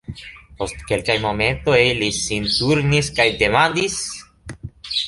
Post 0.61 0.79
kelkaj 0.91 1.17
momentoj 1.25 1.77
li 2.01 2.09
sin 2.21 2.49
turnis 2.55 3.13
kaj 3.21 3.29
demandis: 3.45 4.05